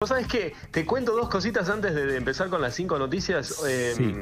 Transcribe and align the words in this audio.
Vos 0.00 0.10
sabés 0.10 0.28
que 0.28 0.52
te 0.70 0.86
cuento 0.86 1.10
dos 1.16 1.28
cositas 1.28 1.68
antes 1.68 1.92
de 1.92 2.16
empezar 2.16 2.48
con 2.48 2.62
las 2.62 2.72
cinco 2.72 3.00
noticias. 3.00 3.60
Eh, 3.66 3.94
Sí. 3.96 4.14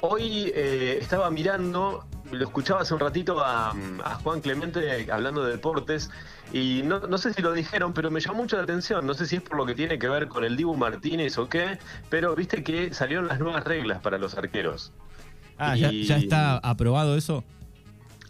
Hoy 0.00 0.50
eh, 0.52 0.98
estaba 1.00 1.30
mirando, 1.30 2.04
lo 2.32 2.44
escuchaba 2.44 2.80
hace 2.80 2.92
un 2.92 2.98
ratito 2.98 3.38
a, 3.40 3.70
a 3.70 4.14
Juan 4.16 4.40
Clemente 4.40 5.06
hablando 5.12 5.44
de 5.44 5.52
deportes 5.52 6.10
y 6.52 6.82
no, 6.84 6.98
no 6.98 7.18
sé 7.18 7.32
si 7.32 7.40
lo 7.40 7.52
dijeron, 7.52 7.92
pero 7.94 8.10
me 8.10 8.18
llamó 8.20 8.38
mucho 8.42 8.56
la 8.56 8.64
atención. 8.64 9.06
No 9.06 9.14
sé 9.14 9.26
si 9.26 9.36
es 9.36 9.42
por 9.42 9.56
lo 9.56 9.64
que 9.64 9.76
tiene 9.76 9.96
que 10.00 10.08
ver 10.08 10.26
con 10.26 10.42
el 10.44 10.56
Dibu 10.56 10.74
Martínez 10.74 11.38
o 11.38 11.48
qué, 11.48 11.78
pero 12.10 12.34
viste 12.34 12.64
que 12.64 12.92
salieron 12.92 13.28
las 13.28 13.38
nuevas 13.38 13.62
reglas 13.62 14.00
para 14.02 14.18
los 14.18 14.34
arqueros. 14.36 14.92
Ah, 15.56 15.76
¿ya, 15.76 15.92
Y- 15.92 16.02
ya 16.04 16.16
está 16.18 16.56
aprobado 16.58 17.16
eso? 17.16 17.44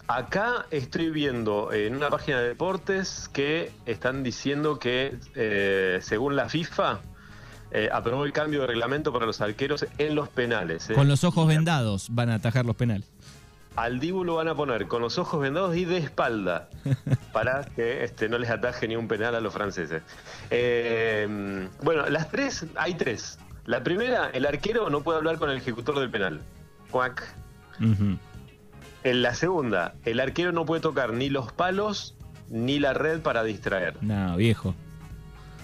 Acá 0.09 0.66
estoy 0.70 1.11
viendo 1.11 1.72
en 1.72 1.96
una 1.96 2.11
página 2.11 2.41
de 2.41 2.48
deportes 2.48 3.29
que 3.32 3.72
están 3.86 4.22
diciendo 4.22 4.79
que 4.79 5.16
eh, 5.34 5.98
según 6.00 6.36
la 6.36 6.48
FIFA 6.48 7.00
eh, 7.72 7.89
aprobó 7.93 8.25
el 8.25 8.32
cambio 8.32 8.61
de 8.61 8.68
reglamento 8.68 9.13
para 9.13 9.27
los 9.27 9.40
arqueros 9.40 9.85
en 9.99 10.14
los 10.14 10.29
penales. 10.29 10.90
eh. 10.90 10.94
Con 10.94 11.08
los 11.08 11.25
ojos 11.25 11.49
vendados 11.49 12.07
van 12.11 12.30
a 12.30 12.35
atajar 12.36 12.64
los 12.64 12.77
penales. 12.77 13.08
Al 13.75 13.99
Dibu 13.99 14.22
lo 14.25 14.36
van 14.36 14.46
a 14.49 14.54
poner 14.54 14.86
con 14.86 15.03
los 15.03 15.18
ojos 15.18 15.40
vendados 15.40 15.77
y 15.77 15.85
de 15.85 15.99
espalda 15.99 16.68
para 17.32 17.64
que 17.64 18.04
este, 18.04 18.29
no 18.29 18.38
les 18.38 18.49
ataje 18.50 18.86
ni 18.86 18.94
un 18.96 19.08
penal 19.08 19.35
a 19.35 19.41
los 19.41 19.52
franceses. 19.52 20.02
Bueno, 21.82 22.08
las 22.08 22.30
tres, 22.30 22.64
hay 22.77 22.94
tres. 22.94 23.38
La 23.66 23.82
primera, 23.82 24.30
el 24.32 24.46
arquero 24.46 24.88
no 24.88 25.02
puede 25.02 25.18
hablar 25.18 25.38
con 25.38 25.50
el 25.50 25.57
ejecutor 25.58 25.99
del 25.99 26.11
penal. 26.11 26.41
Cuac. 26.91 27.35
Ujú. 27.80 28.16
En 29.10 29.22
la 29.22 29.34
segunda, 29.34 29.94
el 30.04 30.18
arquero 30.18 30.50
no 30.50 30.64
puede 30.66 30.80
tocar 30.82 31.12
ni 31.12 31.28
los 31.30 31.52
palos 31.52 32.16
ni 32.50 32.78
la 32.80 32.92
red 32.92 33.20
para 33.20 33.44
distraer. 33.44 33.94
No, 34.02 34.36
viejo. 34.36 34.74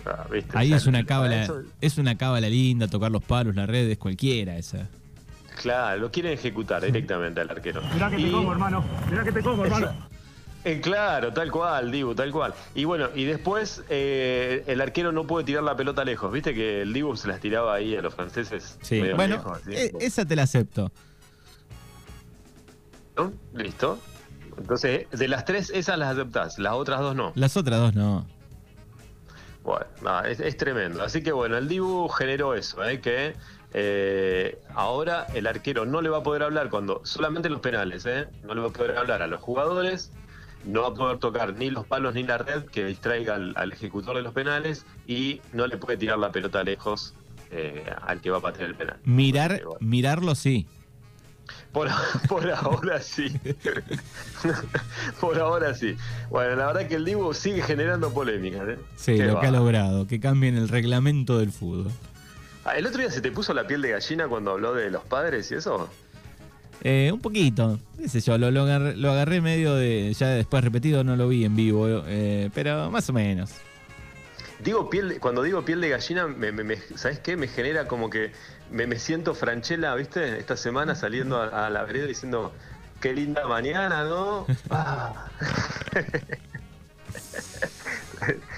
Ah, 0.07 0.25
¿viste? 0.31 0.57
Ahí 0.57 0.69
O 0.69 0.71
sea, 0.71 0.77
es 0.79 0.87
una 0.87 1.05
cábala, 1.05 1.43
eso- 1.43 1.63
es 1.81 1.99
una 1.99 2.17
cábala 2.17 2.49
linda, 2.49 2.87
tocar 2.89 3.11
los 3.11 3.23
palos, 3.23 3.55
las 3.57 3.69
redes, 3.69 3.99
cualquiera 3.99 4.57
esa. 4.57 4.89
claro, 5.61 6.01
lo 6.01 6.11
quieren 6.11 6.33
ejecutar 6.33 6.83
directamente 6.83 7.41
al 7.41 7.51
arquero. 7.51 7.83
Mirá 7.95 8.11
que 8.11 8.17
te 8.17 8.31
como, 8.31 8.53
hermano. 8.53 8.85
Mirá 9.11 9.25
que 9.25 9.33
te 9.33 9.43
como, 9.43 9.65
hermano. 9.65 9.93
Eh, 10.65 10.81
claro, 10.81 11.33
tal 11.33 11.51
cual, 11.51 11.91
Dibu, 11.91 12.15
tal 12.15 12.31
cual. 12.31 12.55
Y 12.77 12.85
bueno, 12.85 13.09
y 13.15 13.25
después 13.25 13.83
eh, 13.91 14.63
el 14.69 14.81
arquero 14.81 15.11
no 15.11 15.27
puede 15.27 15.45
tirar 15.45 15.65
la 15.65 15.77
pelota 15.77 16.05
lejos. 16.05 16.33
¿Viste 16.33 16.55
que 16.55 16.83
el 16.83 16.93
Dibu 16.93 17.17
se 17.17 17.27
las 17.27 17.41
tiraba 17.41 17.75
ahí 17.75 17.97
a 17.97 18.03
los 18.03 18.15
franceses? 18.15 18.79
Sí, 18.83 19.01
bueno, 19.01 19.37
lejos, 19.37 19.59
así? 19.61 19.73
e- 19.75 19.93
esa 20.01 20.25
te 20.25 20.37
la 20.37 20.45
acepto. 20.45 20.93
¿No? 23.17 23.33
Listo. 23.55 23.99
Entonces, 24.57 25.07
de 25.11 25.29
las 25.29 25.45
tres, 25.45 25.71
esas 25.71 25.99
las 25.99 26.13
aceptás, 26.13 26.59
las 26.59 26.75
otras 26.75 27.01
dos 27.01 27.17
no. 27.17 27.33
Las 27.35 27.57
otras 27.57 27.81
dos 27.81 27.95
no. 27.95 28.27
Bueno, 29.65 29.87
nada, 30.03 30.29
es, 30.29 30.41
es 30.41 30.57
tremendo. 30.57 31.03
Así 31.03 31.23
que 31.23 31.33
bueno, 31.33 31.57
el 31.57 31.69
Dibu 31.69 32.09
generó 32.09 32.55
eso, 32.55 32.83
¿eh? 32.85 33.01
que 33.01 33.35
eh, 33.73 34.59
ahora 34.75 35.27
el 35.35 35.47
arquero 35.47 35.87
no 35.87 36.03
le 36.03 36.09
va 36.09 36.19
a 36.19 36.23
poder 36.23 36.43
hablar 36.43 36.69
cuando, 36.69 37.01
solamente 37.05 37.49
en 37.49 37.53
los 37.53 37.63
penales, 37.63 38.05
¿eh? 38.07 38.27
no 38.45 38.55
le 38.55 38.61
va 38.61 38.69
a 38.69 38.73
poder 38.73 38.99
hablar 38.99 39.23
a 39.23 39.27
los 39.29 39.41
jugadores, 39.41 40.11
no 40.65 40.83
va 40.83 40.89
a 40.89 40.95
poder 40.95 41.19
tocar 41.19 41.55
ni 41.55 41.71
los 41.71 41.87
palos 41.87 42.15
ni 42.15 42.25
la 42.25 42.39
red 42.39 42.65
que 42.65 42.85
distraiga 42.85 43.37
al, 43.37 43.53
al 43.57 43.73
ejecutor 43.73 44.17
de 44.17 44.23
los 44.23 44.35
penales 44.35 44.85
y 45.07 45.41
no 45.53 45.67
le 45.67 45.77
puede 45.77 45.97
tirar 45.97 46.19
la 46.19 46.33
pelota 46.33 46.63
lejos 46.65 47.15
eh, 47.51 47.85
al 48.03 48.21
que 48.21 48.31
va 48.31 48.39
a 48.39 48.41
patear 48.41 48.71
el 48.71 48.75
penal. 48.75 48.99
Mirar, 49.05 49.51
Porque, 49.51 49.65
bueno, 49.65 49.79
mirarlo 49.81 50.35
sí. 50.35 50.67
Por, 51.73 51.89
por 52.29 52.51
ahora 52.51 53.01
sí. 53.01 53.33
por 55.21 55.39
ahora 55.39 55.75
sí. 55.75 55.97
Bueno, 56.31 56.57
la 56.57 56.67
verdad 56.67 56.87
que 56.89 56.97
el 56.97 57.05
Dibu 57.05 57.33
sigue 57.35 57.63
generando 57.63 58.13
polémicas. 58.13 58.69
¿eh? 58.69 58.79
Sí, 58.97 59.17
Qué 59.17 59.25
lo 59.27 59.41
que 59.41 59.47
ha 59.47 59.51
logrado, 59.51 60.07
que 60.07 60.21
cambien 60.21 60.57
el 60.57 60.69
reglamento 60.69 61.39
del 61.39 61.53
fútbol. 61.53 61.91
Ah, 62.65 62.77
¿El 62.77 62.87
otro 62.87 63.01
día 63.01 63.11
se 63.11 63.21
te 63.21 63.33
puso 63.33 63.53
la 63.55 63.67
piel 63.67 63.83
de 63.83 63.91
gallina 63.91 64.29
cuando 64.29 64.53
habló 64.53 64.73
de 64.75 64.91
los 64.91 65.03
padres 65.05 65.51
y 65.51 65.55
eso? 65.57 65.89
Eh, 66.85 67.11
un 67.13 67.21
poquito, 67.21 67.79
qué 67.99 68.09
sé 68.09 68.21
yo, 68.21 68.39
lo, 68.39 68.51
lo 68.51 68.63
agarré, 68.63 68.97
lo 68.97 69.13
agarré 69.13 69.41
medio 69.41 69.75
de, 69.75 70.13
ya 70.15 70.29
después 70.29 70.65
repetido 70.65 71.05
no 71.05 71.15
lo 71.17 71.29
vi 71.29 71.45
en 71.45 71.55
vivo, 71.55 71.87
eh, 72.07 72.51
pero 72.55 72.91
más 72.91 73.09
o 73.09 73.13
menos. 73.13 73.51
Digo 74.65 74.91
piel, 74.91 75.09
de- 75.11 75.19
cuando 75.21 75.43
digo 75.43 75.65
piel 75.65 75.81
de 75.81 75.89
gallina, 75.91 76.27
me, 76.27 76.51
me- 76.53 76.65
me- 76.65 76.79
¿sabes 76.97 77.19
qué? 77.21 77.37
Me 77.37 77.47
genera 77.49 77.87
como 77.87 78.11
que 78.11 78.33
me, 78.73 78.87
me 78.87 78.99
siento 78.99 79.35
Franchella, 79.35 79.95
¿viste? 79.95 80.39
Esta 80.39 80.57
semana 80.57 80.95
saliendo 80.95 81.41
a, 81.41 81.67
a 81.67 81.71
la 81.71 81.85
vereda 81.85 82.07
diciendo, 82.07 82.53
qué 83.01 83.13
linda 83.13 83.47
mañana, 83.47 84.05
¿no? 84.05 84.47
Ah. 84.71 85.27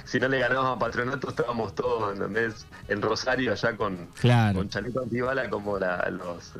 si 0.04 0.20
no 0.20 0.28
le 0.28 0.38
ganábamos 0.38 0.76
a 0.76 0.78
Patronato, 0.78 1.30
estábamos 1.30 1.74
todos, 1.74 2.14
¿entendés? 2.14 2.66
En 2.88 3.02
Rosario, 3.02 3.52
allá 3.52 3.76
con, 3.76 4.08
Claro. 4.20 4.58
con 4.58 4.68
chaleco 4.68 5.00
antibala 5.02 5.48
como 5.50 5.78
la- 5.78 6.08
los, 6.10 6.52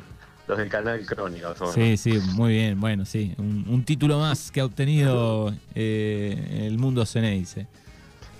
los 0.47 0.57
del 0.57 0.69
canal 0.69 1.05
Crónica. 1.05 1.53
Sí, 1.73 1.97
sí, 1.97 2.19
muy 2.33 2.53
bien, 2.53 2.79
bueno, 2.79 3.05
sí. 3.05 3.33
Un, 3.37 3.65
un 3.69 3.85
título 3.85 4.19
más 4.19 4.51
que 4.51 4.61
ha 4.61 4.65
obtenido 4.65 5.53
eh, 5.75 6.65
el 6.67 6.77
mundo 6.77 7.05
Ceneice. 7.05 7.67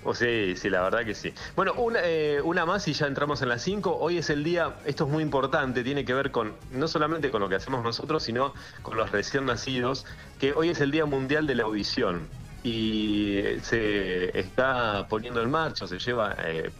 Oh, 0.08 0.14
sí, 0.14 0.54
sí, 0.54 0.70
la 0.70 0.82
verdad 0.82 1.04
que 1.04 1.16
sí. 1.16 1.34
Bueno, 1.56 1.72
una, 1.72 1.98
eh, 2.04 2.40
una 2.40 2.64
más 2.64 2.86
y 2.86 2.92
ya 2.92 3.08
entramos 3.08 3.42
en 3.42 3.48
las 3.48 3.60
5. 3.62 3.98
Hoy 3.98 4.18
es 4.18 4.30
el 4.30 4.44
día, 4.44 4.76
esto 4.84 5.04
es 5.04 5.10
muy 5.10 5.20
importante, 5.20 5.82
tiene 5.82 6.04
que 6.04 6.14
ver 6.14 6.30
con 6.30 6.52
no 6.70 6.86
solamente 6.86 7.32
con 7.32 7.40
lo 7.40 7.48
que 7.48 7.56
hacemos 7.56 7.82
nosotros, 7.82 8.22
sino 8.22 8.54
con 8.82 8.96
los 8.96 9.10
recién 9.10 9.46
nacidos, 9.46 10.06
que 10.38 10.52
hoy 10.52 10.68
es 10.68 10.80
el 10.80 10.92
Día 10.92 11.06
Mundial 11.06 11.48
de 11.48 11.56
la 11.56 11.64
Audición. 11.64 12.28
Y 12.66 13.60
se 13.62 14.36
está 14.36 15.06
poniendo 15.08 15.40
en 15.40 15.48
marcha, 15.52 15.86
se 15.86 16.00
lleva 16.00 16.34
eh, 16.42 16.72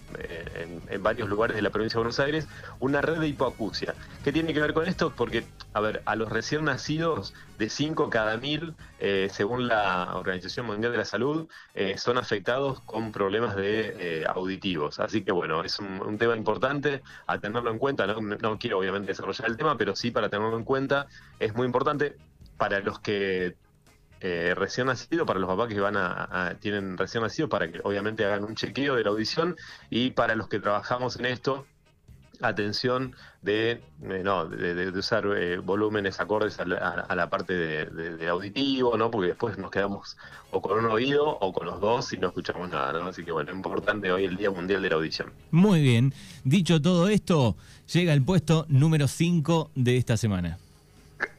en, 0.90 1.00
varios 1.00 1.28
lugares 1.28 1.54
de 1.54 1.62
la 1.62 1.70
provincia 1.70 1.94
de 1.94 2.00
Buenos 2.00 2.18
Aires, 2.18 2.48
una 2.80 3.00
red 3.00 3.20
de 3.20 3.28
hipoacusia. 3.28 3.94
¿Qué 4.24 4.32
tiene 4.32 4.52
que 4.52 4.58
ver 4.58 4.74
con 4.74 4.88
esto? 4.88 5.12
Porque, 5.14 5.46
a 5.74 5.80
ver, 5.80 6.02
a 6.04 6.16
los 6.16 6.28
recién 6.28 6.64
nacidos, 6.64 7.34
de 7.56 7.70
5 7.70 8.10
cada 8.10 8.36
mil, 8.36 8.74
eh, 8.98 9.28
según 9.30 9.68
la 9.68 10.16
Organización 10.16 10.66
Mundial 10.66 10.90
de 10.90 10.98
la 10.98 11.04
Salud, 11.04 11.46
eh, 11.74 11.96
son 11.98 12.18
afectados 12.18 12.80
con 12.80 13.12
problemas 13.12 13.54
de 13.54 14.26
auditivos. 14.28 14.98
Así 14.98 15.22
que 15.22 15.30
bueno, 15.30 15.62
es 15.62 15.78
un, 15.78 16.02
un 16.02 16.18
tema 16.18 16.36
importante 16.36 17.00
a 17.28 17.38
tenerlo 17.38 17.70
en 17.70 17.78
cuenta. 17.78 18.08
No, 18.08 18.20
no 18.20 18.58
quiero 18.58 18.80
obviamente 18.80 19.12
desarrollar 19.12 19.48
el 19.48 19.56
tema, 19.56 19.78
pero 19.78 19.94
sí 19.94 20.10
para 20.10 20.28
tenerlo 20.28 20.58
en 20.58 20.64
cuenta 20.64 21.06
es 21.38 21.54
muy 21.54 21.64
importante 21.64 22.16
para 22.56 22.80
los 22.80 22.98
que 22.98 23.54
eh, 24.20 24.54
recién 24.56 24.86
nacidos, 24.86 25.26
para 25.26 25.38
los 25.40 25.48
papás 25.48 25.68
que 25.68 25.78
van 25.80 25.96
a, 25.96 26.56
tienen 26.60 26.96
recién 26.96 27.22
nacidos, 27.22 27.50
para 27.50 27.70
que 27.70 27.80
obviamente 27.84 28.24
hagan 28.24 28.44
un 28.44 28.54
chequeo 28.54 28.94
de 28.96 29.04
la 29.04 29.10
audición 29.10 29.56
y 29.90 30.10
para 30.10 30.34
los 30.34 30.48
que 30.48 30.58
trabajamos 30.60 31.16
en 31.16 31.26
esto, 31.26 31.66
atención 32.42 33.14
de, 33.42 33.70
eh, 34.02 34.20
no, 34.22 34.46
de, 34.46 34.88
usar 34.90 35.26
eh, 35.36 35.58
volúmenes 35.58 36.20
acordes 36.20 36.58
a 36.60 36.66
la, 36.66 36.76
a- 37.08 37.14
la 37.14 37.30
parte 37.30 37.54
de, 37.54 38.28
auditivo, 38.28 38.96
¿no? 38.98 39.10
Porque 39.10 39.28
después 39.28 39.56
nos 39.56 39.70
quedamos 39.70 40.16
o 40.50 40.60
con 40.60 40.78
un 40.84 40.90
oído 40.90 41.26
o 41.26 41.52
con 41.52 41.66
los 41.66 41.80
dos 41.80 42.12
y 42.12 42.18
no 42.18 42.28
escuchamos 42.28 42.68
nada. 42.68 43.06
Así 43.08 43.24
que 43.24 43.32
bueno, 43.32 43.52
importante 43.52 44.12
hoy 44.12 44.24
el 44.24 44.36
Día 44.36 44.50
Mundial 44.50 44.82
de 44.82 44.88
la 44.90 44.96
Audición. 44.96 45.32
Muy 45.50 45.80
bien, 45.80 46.12
dicho 46.44 46.80
todo 46.82 47.08
esto, 47.08 47.56
llega 47.92 48.12
el 48.12 48.22
puesto 48.22 48.66
número 48.68 49.08
5 49.08 49.70
de 49.74 49.96
esta 49.96 50.16
semana. 50.16 50.58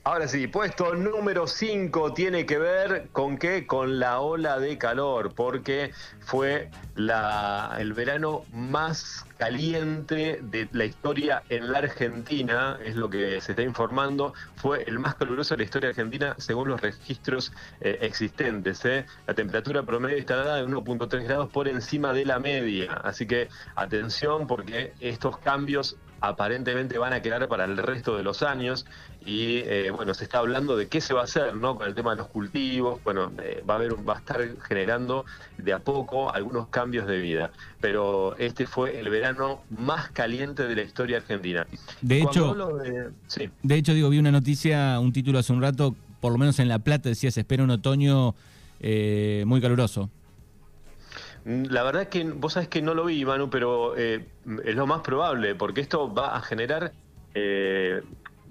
Ahora 0.07 0.29
sí, 0.29 0.47
puesto 0.47 0.95
número 0.95 1.47
5 1.47 2.13
tiene 2.13 2.45
que 2.45 2.57
ver 2.57 3.09
con 3.11 3.37
qué? 3.37 3.67
Con 3.67 3.99
la 3.99 4.21
ola 4.21 4.57
de 4.57 4.77
calor, 4.77 5.33
porque 5.35 5.91
fue 6.21 6.69
la, 6.95 7.75
el 7.77 7.91
verano 7.91 8.45
más 8.53 9.25
caliente 9.37 10.39
de 10.41 10.69
la 10.71 10.85
historia 10.85 11.43
en 11.49 11.73
la 11.73 11.79
Argentina, 11.79 12.79
es 12.85 12.95
lo 12.95 13.09
que 13.09 13.41
se 13.41 13.51
está 13.51 13.63
informando, 13.63 14.33
fue 14.55 14.83
el 14.83 14.97
más 14.97 15.15
caluroso 15.15 15.55
de 15.55 15.57
la 15.57 15.63
historia 15.65 15.89
argentina 15.89 16.35
según 16.37 16.69
los 16.69 16.79
registros 16.79 17.51
eh, 17.81 17.97
existentes. 17.99 18.85
¿eh? 18.85 19.05
La 19.27 19.33
temperatura 19.33 19.83
promedio 19.83 20.17
instalada 20.17 20.55
de 20.55 20.67
1.3 20.67 21.23
grados 21.25 21.49
por 21.49 21.67
encima 21.67 22.13
de 22.13 22.23
la 22.23 22.39
media, 22.39 22.93
así 22.93 23.27
que 23.27 23.49
atención 23.75 24.47
porque 24.47 24.93
estos 25.01 25.37
cambios 25.39 25.97
aparentemente 26.21 26.97
van 26.97 27.13
a 27.13 27.21
quedar 27.21 27.47
para 27.47 27.65
el 27.65 27.77
resto 27.77 28.17
de 28.17 28.23
los 28.23 28.43
años 28.43 28.85
y 29.25 29.57
eh, 29.65 29.91
bueno, 29.91 30.13
se 30.13 30.23
está 30.23 30.39
hablando 30.39 30.77
de 30.77 30.87
qué 30.87 31.01
se 31.01 31.13
va 31.13 31.21
a 31.21 31.23
hacer, 31.25 31.55
¿no? 31.55 31.75
Con 31.75 31.87
el 31.87 31.93
tema 31.95 32.11
de 32.11 32.17
los 32.17 32.27
cultivos, 32.27 32.99
bueno, 33.03 33.31
eh, 33.43 33.63
va 33.69 33.73
a 33.75 33.77
haber, 33.77 33.93
va 34.07 34.15
a 34.15 34.17
estar 34.19 34.41
generando 34.67 35.25
de 35.57 35.73
a 35.73 35.79
poco 35.79 36.33
algunos 36.33 36.67
cambios 36.69 37.07
de 37.07 37.17
vida, 37.19 37.51
pero 37.81 38.35
este 38.37 38.65
fue 38.67 38.99
el 38.99 39.09
verano 39.09 39.61
más 39.69 40.09
caliente 40.11 40.63
de 40.67 40.75
la 40.75 40.81
historia 40.83 41.17
argentina. 41.17 41.67
De 42.01 42.21
hecho, 42.21 42.53
de- 42.77 43.09
sí. 43.27 43.49
de 43.63 43.75
hecho, 43.75 43.93
digo, 43.93 44.09
vi 44.09 44.19
una 44.19 44.31
noticia, 44.31 44.99
un 44.99 45.11
título 45.11 45.39
hace 45.39 45.51
un 45.53 45.61
rato, 45.61 45.95
por 46.21 46.31
lo 46.31 46.37
menos 46.37 46.57
en 46.59 46.67
La 46.69 46.79
Plata 46.79 47.09
decía, 47.09 47.29
se 47.31 47.41
espera 47.41 47.63
un 47.63 47.69
otoño 47.71 48.33
eh, 48.79 49.43
muy 49.45 49.59
caluroso. 49.61 50.09
Mm, 51.47 51.67
La 51.69 51.83
verdad 51.83 52.03
es 52.03 52.07
que 52.09 52.23
vos 52.25 52.53
sabés 52.53 52.67
que 52.67 52.81
no 52.81 52.93
lo 52.93 53.05
vi, 53.05 53.23
Manu, 53.23 53.49
pero 53.49 53.95
eh, 53.97 54.25
es 54.65 54.75
lo 54.75 54.85
más 54.85 55.01
probable, 55.01 55.55
porque 55.55 55.81
esto 55.81 56.13
va 56.13 56.35
a 56.35 56.41
generar 56.41 56.91
eh, 57.33 58.01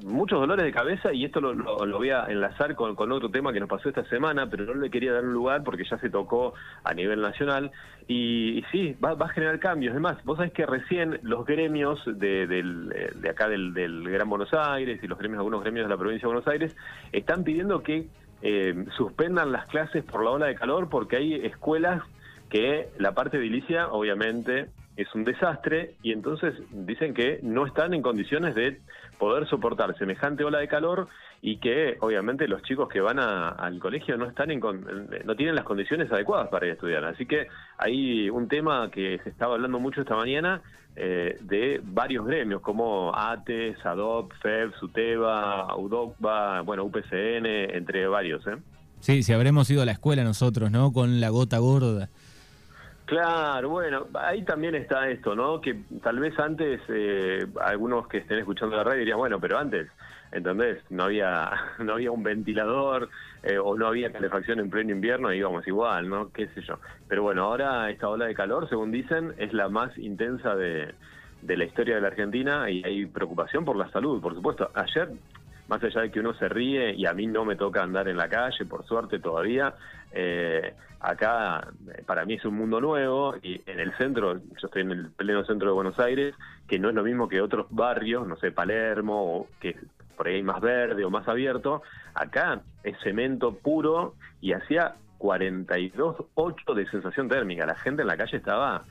muchos 0.02 0.40
dolores 0.40 0.64
de 0.64 0.72
cabeza 0.72 1.12
y 1.12 1.26
esto 1.26 1.40
lo, 1.42 1.76
voy 1.98 2.08
a 2.08 2.24
enlazar 2.24 2.74
con, 2.74 2.96
otro 3.12 3.30
tema 3.30 3.52
que 3.52 3.60
nos 3.60 3.68
pasó 3.68 3.90
esta 3.90 4.04
semana, 4.06 4.48
pero 4.48 4.64
no 4.64 4.74
le 4.74 4.90
quería 4.90 5.12
dar 5.12 5.24
un 5.24 5.34
lugar 5.34 5.62
porque 5.62 5.84
ya 5.84 5.98
se 5.98 6.08
tocó 6.08 6.54
a 6.84 6.94
nivel 6.94 7.20
nacional 7.20 7.70
y, 8.08 8.64
sí, 8.72 8.96
va, 9.04 9.12
a 9.12 9.28
generar 9.28 9.58
cambios. 9.58 9.92
Además, 9.92 10.16
vos 10.24 10.38
sabés 10.38 10.52
que 10.52 10.64
recién 10.64 11.20
los 11.22 11.44
gremios 11.44 12.02
de, 12.06 12.46
de 12.46 13.28
acá 13.28 13.46
del, 13.46 14.08
Gran 14.08 14.30
Buenos 14.30 14.54
Aires 14.54 15.00
y 15.02 15.06
los 15.06 15.18
gremios, 15.18 15.40
algunos 15.40 15.60
gremios 15.60 15.84
de 15.84 15.90
la 15.90 15.98
provincia 15.98 16.26
de 16.26 16.34
Buenos 16.34 16.48
Aires, 16.48 16.74
están 17.12 17.44
pidiendo 17.44 17.82
que 17.82 18.08
eh, 18.40 18.86
suspendan 18.96 19.52
las 19.52 19.66
clases 19.66 20.02
por 20.04 20.24
la 20.24 20.30
ola 20.30 20.46
de 20.46 20.54
calor 20.54 20.88
porque 20.88 21.16
hay 21.16 21.34
escuelas 21.34 22.02
que 22.48 22.88
la 22.98 23.12
parte 23.12 23.38
edilicia, 23.38 23.88
obviamente, 23.88 24.68
es 24.96 25.14
un 25.14 25.24
desastre 25.24 25.94
y 26.02 26.12
entonces 26.12 26.54
dicen 26.70 27.12
que 27.12 27.40
no 27.42 27.66
están 27.66 27.92
en 27.92 28.02
condiciones 28.02 28.54
de 28.54 28.80
poder 29.18 29.46
soportar 29.48 29.96
semejante 29.98 30.44
ola 30.44 30.58
de 30.58 30.68
calor 30.68 31.08
y 31.42 31.58
que 31.58 31.96
obviamente 32.00 32.48
los 32.48 32.62
chicos 32.62 32.88
que 32.88 33.00
van 33.00 33.18
al 33.18 33.78
colegio 33.78 34.16
no 34.16 34.26
están 34.26 34.50
en 34.50 34.60
no 34.60 35.36
tienen 35.36 35.54
las 35.54 35.64
condiciones 35.64 36.10
adecuadas 36.10 36.48
para 36.48 36.66
ir 36.66 36.72
a 36.72 36.74
estudiar. 36.74 37.04
Así 37.04 37.26
que 37.26 37.48
hay 37.78 38.30
un 38.30 38.48
tema 38.48 38.90
que 38.90 39.20
se 39.22 39.30
estaba 39.30 39.54
hablando 39.54 39.78
mucho 39.78 40.00
esta 40.00 40.16
mañana 40.16 40.62
eh, 40.96 41.36
de 41.42 41.80
varios 41.84 42.26
gremios 42.26 42.62
como 42.62 43.12
ATE, 43.14 43.76
SADOP, 43.82 44.32
FEB, 44.40 44.72
SUTEBA, 44.80 45.76
UDOCBA, 45.76 46.62
bueno, 46.62 46.84
UPCN, 46.84 47.46
entre 47.46 48.06
varios. 48.06 48.46
¿eh? 48.46 48.56
Sí, 49.00 49.22
si 49.22 49.34
habremos 49.34 49.70
ido 49.70 49.82
a 49.82 49.84
la 49.84 49.92
escuela 49.92 50.24
nosotros, 50.24 50.70
¿no? 50.70 50.92
Con 50.94 51.20
la 51.20 51.28
gota 51.28 51.58
gorda. 51.58 52.08
Claro, 53.06 53.68
bueno, 53.68 54.08
ahí 54.14 54.42
también 54.42 54.74
está 54.74 55.08
esto, 55.08 55.36
¿no? 55.36 55.60
Que 55.60 55.76
tal 56.02 56.18
vez 56.18 56.36
antes 56.40 56.80
eh, 56.88 57.46
algunos 57.60 58.08
que 58.08 58.18
estén 58.18 58.40
escuchando 58.40 58.76
la 58.76 58.82
radio 58.82 58.98
dirían, 58.98 59.18
bueno, 59.18 59.38
pero 59.38 59.58
antes, 59.58 59.88
¿entendés? 60.32 60.82
No 60.90 61.04
había, 61.04 61.52
no 61.78 61.92
había 61.92 62.10
un 62.10 62.24
ventilador 62.24 63.08
eh, 63.44 63.58
o 63.58 63.76
no 63.78 63.86
había 63.86 64.10
calefacción 64.10 64.58
en 64.58 64.70
pleno 64.70 64.90
invierno 64.90 65.32
y 65.32 65.38
íbamos 65.38 65.64
igual, 65.68 66.08
¿no? 66.08 66.32
Qué 66.32 66.48
sé 66.48 66.62
yo. 66.62 66.80
Pero 67.06 67.22
bueno, 67.22 67.44
ahora 67.44 67.88
esta 67.90 68.08
ola 68.08 68.26
de 68.26 68.34
calor, 68.34 68.68
según 68.68 68.90
dicen, 68.90 69.34
es 69.38 69.52
la 69.52 69.68
más 69.68 69.96
intensa 69.98 70.56
de, 70.56 70.92
de 71.42 71.56
la 71.56 71.64
historia 71.64 71.94
de 71.94 72.00
la 72.00 72.08
Argentina 72.08 72.68
y 72.68 72.82
hay 72.84 73.06
preocupación 73.06 73.64
por 73.64 73.76
la 73.76 73.88
salud, 73.90 74.20
por 74.20 74.34
supuesto. 74.34 74.68
Ayer 74.74 75.10
más 75.68 75.82
allá 75.82 76.02
de 76.02 76.10
que 76.10 76.20
uno 76.20 76.34
se 76.34 76.48
ríe 76.48 76.94
y 76.94 77.06
a 77.06 77.12
mí 77.12 77.26
no 77.26 77.44
me 77.44 77.56
toca 77.56 77.82
andar 77.82 78.08
en 78.08 78.16
la 78.16 78.28
calle, 78.28 78.64
por 78.66 78.84
suerte 78.86 79.18
todavía, 79.18 79.74
eh, 80.12 80.74
acá 81.00 81.68
para 82.06 82.24
mí 82.24 82.34
es 82.34 82.44
un 82.44 82.54
mundo 82.54 82.80
nuevo 82.80 83.34
y 83.42 83.60
en 83.66 83.80
el 83.80 83.96
centro, 83.96 84.38
yo 84.38 84.66
estoy 84.66 84.82
en 84.82 84.92
el 84.92 85.10
pleno 85.10 85.44
centro 85.44 85.68
de 85.68 85.74
Buenos 85.74 85.98
Aires, 85.98 86.34
que 86.66 86.78
no 86.78 86.88
es 86.88 86.94
lo 86.94 87.02
mismo 87.02 87.28
que 87.28 87.40
otros 87.40 87.66
barrios, 87.70 88.26
no 88.26 88.36
sé, 88.36 88.50
Palermo, 88.50 89.40
o 89.40 89.48
que 89.60 89.76
por 90.16 90.28
ahí 90.28 90.42
más 90.42 90.60
verde 90.60 91.04
o 91.04 91.10
más 91.10 91.28
abierto, 91.28 91.82
acá 92.14 92.62
es 92.82 92.98
cemento 93.00 93.54
puro 93.54 94.14
y 94.40 94.52
hacía 94.52 94.94
42.8 95.18 96.74
de 96.74 96.88
sensación 96.88 97.28
térmica, 97.28 97.66
la 97.66 97.76
gente 97.76 98.02
en 98.02 98.08
la 98.08 98.16
calle 98.16 98.38
estaba 98.38 98.84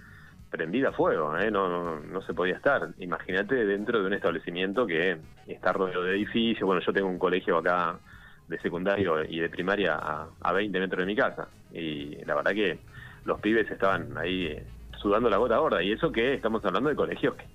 prendida 0.49 0.89
a 0.89 0.93
fuego, 0.93 1.37
¿eh? 1.37 1.51
no, 1.51 1.99
no, 1.99 2.21
se 2.21 2.33
podía 2.33 2.55
estar. 2.55 2.89
Imagínate 2.99 3.65
dentro 3.65 3.99
de 3.99 4.07
un 4.07 4.13
establecimiento 4.13 4.87
que 4.87 5.17
está 5.47 5.73
rodeado 5.73 6.03
de 6.03 6.15
edificios. 6.15 6.65
Bueno, 6.65 6.81
yo 6.81 6.93
tengo 6.93 7.09
un 7.09 7.19
colegio 7.19 7.57
acá 7.57 7.99
de 8.47 8.59
secundario 8.59 9.23
y 9.23 9.39
de 9.39 9.49
primaria 9.49 9.95
a, 9.95 10.27
a 10.41 10.53
20 10.53 10.79
metros 10.79 10.99
de 10.99 11.05
mi 11.05 11.15
casa. 11.15 11.47
Y 11.73 12.23
la 12.25 12.35
verdad 12.35 12.51
que 12.51 12.79
los 13.25 13.39
pibes 13.41 13.69
estaban 13.69 14.17
ahí 14.17 14.55
sudando 15.01 15.29
la 15.29 15.37
gota 15.37 15.57
gorda. 15.57 15.83
Y 15.83 15.91
eso 15.91 16.11
que 16.11 16.33
estamos 16.33 16.63
hablando 16.65 16.89
de 16.89 16.95
colegios 16.95 17.35
que, 17.35 17.45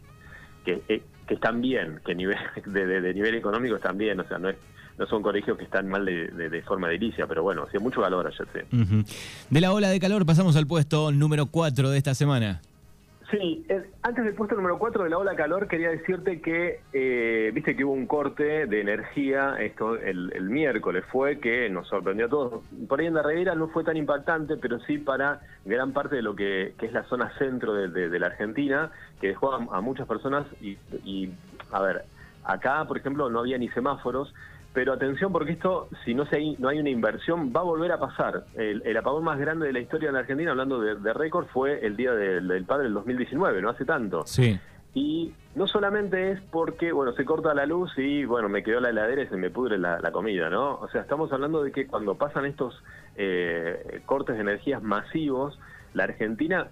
que, 0.65 0.95
eh, 0.95 1.03
están 1.29 1.61
bien, 1.61 2.01
que 2.05 2.15
nivel, 2.15 2.37
de, 2.67 3.15
nivel 3.15 3.35
económico 3.35 3.77
están 3.77 3.97
bien. 3.97 4.21
O 4.21 4.25
sea, 4.25 4.39
no 4.39 4.49
es 4.49 4.57
no 4.99 5.07
son 5.07 5.23
colegios 5.23 5.57
que 5.57 5.65
están 5.65 5.89
mal 5.89 6.05
de, 6.05 6.29
de, 6.29 6.63
forma 6.63 6.91
edilicia, 6.91 7.27
pero 7.27 7.43
bueno, 7.43 7.63
hacía 7.63 7.81
mucho 7.81 8.03
calor 8.03 8.27
ayer, 8.27 8.47
sí. 8.53 9.05
De 9.49 9.61
la 9.63 9.73
ola 9.73 9.89
de 9.89 9.99
calor 9.99 10.27
pasamos 10.27 10.57
al 10.57 10.67
puesto 10.67 11.11
número 11.11 11.47
4 11.47 11.89
de 11.89 11.97
esta 11.97 12.15
semana. 12.15 12.61
Sí, 13.31 13.65
antes 14.03 14.25
del 14.25 14.35
puesto 14.35 14.57
número 14.57 14.77
4 14.79 15.05
de 15.05 15.11
la 15.11 15.19
ola 15.19 15.37
calor 15.37 15.69
quería 15.69 15.91
decirte 15.91 16.41
que, 16.41 16.81
eh, 16.93 17.53
viste 17.55 17.77
que 17.77 17.85
hubo 17.85 17.93
un 17.93 18.07
corte 18.07 18.67
de 18.67 18.81
energía, 18.81 19.55
esto 19.61 19.97
el, 19.97 20.51
miércoles 20.51 21.05
fue, 21.13 21.39
que 21.39 21.71
nos 21.71 21.87
sorprendió 21.87 22.27
a 22.27 22.29
todos. 22.29 22.65
Por 22.89 22.99
ahí 22.99 23.07
en 23.07 23.15
la 23.15 23.23
reguera 23.23 23.55
no 23.55 23.69
fue 23.69 23.85
tan 23.85 23.97
impactante, 23.97 24.57
pero 24.57 24.81
sí 24.81 24.99
para 24.99 25.43
gran 25.65 25.93
parte 25.93 26.17
de 26.17 26.23
lo 26.23 26.35
que, 26.35 26.75
es 26.81 26.93
la 26.93 27.05
zona 27.05 27.33
centro 27.39 27.75
de, 27.75 28.19
la 28.19 28.27
Argentina, 28.27 28.91
que 29.21 29.29
dejó 29.29 29.53
a, 29.53 29.81
muchas 29.81 30.09
personas 30.09 30.45
y, 30.61 30.77
y, 31.05 31.33
a 31.71 31.83
ver, 31.83 32.03
acá, 32.43 32.85
por 32.87 32.99
ejemplo, 32.99 33.31
no 33.31 33.41
había 33.41 33.59
ni 33.59 33.69
semáforos, 33.69 34.35
pero 34.73 34.93
atención 34.93 35.33
porque 35.33 35.53
esto, 35.53 35.89
si 36.05 36.15
no, 36.15 36.27
se 36.27 36.55
no 36.59 36.69
hay 36.69 36.79
una 36.79 36.91
inversión, 36.91 37.53
va 37.55 37.61
a 37.61 37.65
volver 37.65 37.91
a 37.91 37.99
pasar. 37.99 38.45
El, 38.55 38.97
apagón 38.97 39.25
más 39.25 39.39
grande 39.39 39.67
de 39.67 39.73
la 39.73 39.81
historia 39.81 40.09
de 40.09 40.13
la 40.13 40.21
Argentina, 40.21 40.53
hablando 40.53 40.81
de, 40.81 41.13
récord, 41.13 41.47
fue 41.49 41.85
el 41.85 41.97
Día 41.97 42.13
del, 42.13 42.65
Padre 42.67 42.85
del 42.85 42.95
2019, 42.95 43.63
no 43.63 43.71
hace 43.71 43.85
tanto. 43.85 44.25
Sí. 44.27 44.59
Y 44.95 45.33
no 45.55 45.67
solamente 45.67 46.33
es 46.33 46.41
porque, 46.53 46.93
bueno, 46.93 47.13
se 47.13 47.25
corta 47.25 47.53
la 47.55 47.67
luz 47.67 47.93
y, 47.97 48.25
bueno, 48.25 48.49
me 48.49 48.63
quedó 48.63 48.81
la 48.81 48.91
heladera 48.91 49.23
y 49.23 49.27
se 49.27 49.37
me 49.37 49.51
pudre 49.51 49.77
la, 49.77 49.99
comida, 50.13 50.51
¿no? 50.51 50.77
O 50.77 50.89
sea, 50.89 51.01
estamos 51.01 51.33
hablando 51.33 51.63
de 51.63 51.73
que 51.73 51.87
cuando 51.87 52.17
pasan 52.17 52.45
estos 52.45 52.81
eh, 53.17 54.03
cortes 54.07 54.37
de 54.37 54.43
energías 54.43 54.83
masivos, 54.83 55.59
la 55.95 56.05
Argentina 56.05 56.69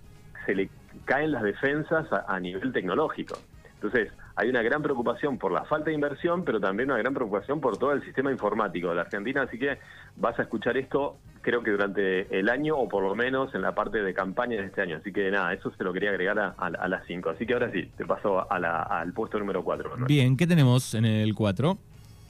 se 0.47 0.55
le 0.55 0.71
caen 1.05 1.33
las 1.33 1.43
defensas 1.43 2.07
a 2.13 2.39
nivel 2.39 2.73
tecnológico. 2.73 3.37
Entonces, 3.75 4.13
hay 4.39 4.49
una 4.49 4.63
gran 4.63 4.83
preocupación 4.83 5.37
por 5.37 5.51
la 5.51 5.65
falta 5.65 5.87
de 5.87 5.95
inversión, 5.95 6.45
pero 6.45 6.61
también 6.61 6.89
una 6.91 6.99
gran 6.99 7.13
preocupación 7.13 7.61
por 7.61 7.77
todo 7.77 7.93
el 7.93 8.05
sistema 8.05 8.31
informático 8.31 8.89
de 8.89 8.95
la 8.95 9.01
Argentina, 9.03 9.43
así 9.43 9.59
que 9.59 9.79
vas 10.17 10.39
a 10.39 10.43
escuchar 10.43 10.77
esto 10.77 11.17
creo 11.43 11.63
que 11.63 11.71
durante 11.71 12.39
el 12.39 12.49
año 12.49 12.77
o 12.77 12.89
por 12.89 13.03
lo 13.03 13.15
menos 13.15 13.55
en 13.55 13.63
la 13.63 13.75
parte 13.75 14.03
de 14.03 14.13
campaña 14.13 14.57
de 14.57 14.67
este 14.67 14.83
año. 14.83 14.99
Así 14.99 15.13
que 15.13 15.31
nada, 15.31 15.55
eso 15.55 15.73
se 15.77 15.83
lo 15.83 15.93
quería 15.93 16.11
agregar 16.11 16.39
a, 16.39 16.89
las 16.89 17.07
5. 17.07 17.31
Así 17.31 17.47
que 17.47 17.55
ahora 17.55 17.73
sí, 17.73 17.91
te 17.97 18.05
paso 18.05 18.47
al 18.51 19.13
puesto 19.13 19.39
número 19.39 19.65
4. 19.65 19.97
Bien, 20.07 20.37
¿qué 20.37 20.47
tenemos 20.47 20.95
en 20.95 21.05
el 21.07 21.35
4? 21.35 21.79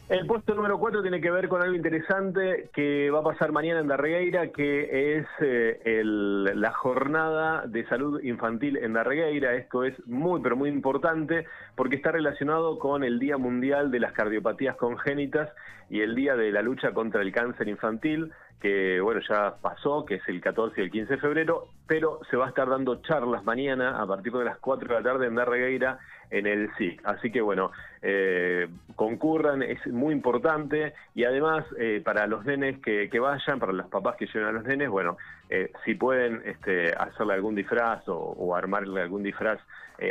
El 0.08 0.26
puesto 0.26 0.54
número 0.54 0.78
4 0.78 1.02
tiene 1.02 1.20
que 1.20 1.30
ver 1.30 1.48
con 1.48 1.60
algo 1.60 1.74
interesante 1.74 2.70
que 2.72 3.10
va 3.10 3.18
a 3.18 3.24
pasar 3.24 3.52
mañana 3.52 3.80
en 3.80 3.88
Darregueira, 3.88 4.52
que 4.52 5.18
es 5.18 5.26
eh, 5.40 6.02
la 6.02 6.72
jornada 6.72 7.66
de 7.66 7.86
salud 7.88 8.18
infantil 8.22 8.78
en 8.78 8.94
Darregueira. 8.94 9.54
Esto 9.54 9.84
es 9.84 9.94
muy, 10.06 10.40
pero 10.40 10.56
muy 10.56 10.70
importante 10.70 11.46
porque 11.74 11.96
está 11.96 12.10
relacionado 12.10 12.78
con 12.78 13.04
el 13.04 13.18
Día 13.18 13.36
Mundial 13.36 13.90
de 13.90 14.00
las 14.00 14.12
Cardiopatías 14.12 14.76
Congénitas 14.76 15.50
y 15.90 16.00
el 16.00 16.14
Día 16.14 16.36
de 16.36 16.52
la 16.52 16.62
Lucha 16.62 16.92
contra 16.92 17.20
el 17.20 17.30
Cáncer 17.30 17.68
Infantil, 17.68 18.32
que 18.62 19.02
bueno, 19.02 19.20
ya 19.28 19.56
pasó, 19.60 20.06
que 20.06 20.14
es 20.14 20.22
el 20.28 20.40
14 20.40 20.80
y 20.80 20.84
el 20.84 20.90
15 20.90 21.12
de 21.16 21.20
febrero, 21.20 21.68
pero 21.88 22.20
se 22.30 22.36
va 22.36 22.44
a 22.44 22.48
estar 22.50 22.68
dando 22.68 23.00
charlas 23.00 23.42
mañana 23.44 24.00
a 24.00 24.06
partir 24.06 24.32
de 24.34 24.44
las 24.44 24.58
4 24.58 24.88
de 24.88 24.94
la 24.94 25.02
tarde 25.02 25.26
en 25.26 25.34
Darregueira 25.34 25.98
en 26.30 26.46
el 26.46 26.70
SIC. 26.76 27.00
Así 27.04 27.32
que 27.32 27.40
bueno, 27.40 27.72
eh, 28.02 28.68
concurran, 28.94 29.62
es 29.62 29.84
muy 29.86 30.12
importante. 30.12 30.92
Y 31.14 31.24
además 31.24 31.64
eh, 31.78 32.02
para 32.04 32.26
los 32.26 32.44
nenes 32.44 32.78
que, 32.80 33.08
vayan, 33.18 33.58
para 33.58 33.72
los 33.72 33.86
papás 33.88 34.16
que 34.16 34.26
lleven 34.26 34.48
a 34.48 34.52
los 34.52 34.64
nenes, 34.64 34.90
bueno, 34.90 35.16
eh, 35.48 35.72
si 35.86 35.94
pueden 35.94 36.42
este, 36.44 36.92
hacerle 36.92 37.32
algún 37.32 37.54
disfraz 37.54 38.02
o, 38.06 38.54
armarle 38.54 39.00
algún 39.00 39.22
disfraz, 39.22 39.58